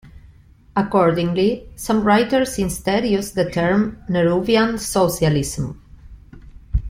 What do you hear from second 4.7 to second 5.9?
socialism".